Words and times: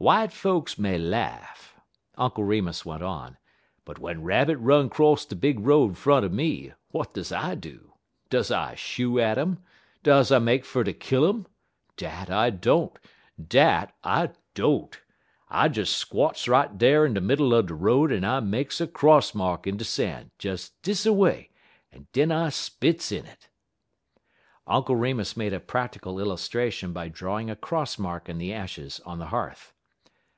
W'ite 0.00 0.32
folks 0.32 0.78
may 0.78 0.96
laugh," 0.96 1.74
Uncle 2.16 2.44
Remus 2.44 2.86
went 2.86 3.02
on, 3.02 3.36
"but 3.84 3.96
w'en 3.96 4.22
rabbit 4.22 4.56
run 4.58 4.88
'cross 4.88 5.24
de 5.24 5.34
big 5.34 5.58
road 5.58 5.98
front 5.98 6.24
er 6.24 6.28
me, 6.28 6.72
w'at 6.92 7.12
does 7.12 7.32
I 7.32 7.56
do? 7.56 7.94
Does 8.30 8.52
I 8.52 8.76
shoo 8.76 9.18
at 9.18 9.38
um? 9.38 9.58
Does 10.04 10.30
I 10.30 10.38
make 10.38 10.64
fer 10.64 10.84
ter 10.84 10.92
kill 10.92 11.28
um? 11.28 11.46
Dat 11.96 12.30
I 12.30 12.50
don't 12.50 12.96
dat 13.48 13.92
I 14.04 14.30
don't! 14.54 15.00
I 15.50 15.66
des 15.66 15.82
squots 15.86 16.46
right 16.48 16.78
down 16.78 17.06
in 17.06 17.14
de 17.14 17.20
middle 17.20 17.52
er 17.52 17.62
de 17.62 17.74
road, 17.74 18.12
en 18.12 18.24
I 18.24 18.38
makes 18.38 18.80
a 18.80 18.86
cross 18.86 19.34
mark 19.34 19.66
in 19.66 19.76
de 19.78 19.84
san' 19.84 20.30
des 20.38 20.58
dis 20.80 21.06
way, 21.06 21.50
en 21.92 22.06
den 22.12 22.30
I 22.30 22.50
spits 22.50 23.10
in 23.10 23.26
it." 23.26 23.48
Uncle 24.64 24.94
Remus 24.94 25.36
made 25.36 25.52
a 25.52 25.58
practical 25.58 26.20
illustration 26.20 26.92
by 26.92 27.08
drawing 27.08 27.50
a 27.50 27.56
cross 27.56 27.98
mark 27.98 28.28
in 28.28 28.38
the 28.38 28.52
ashes 28.54 29.00
on 29.04 29.18
the 29.18 29.26
hearth. 29.34 29.72